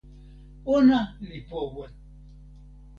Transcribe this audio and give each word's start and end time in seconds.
ona 0.73 0.99
li 1.27 1.39
powe! 1.49 1.85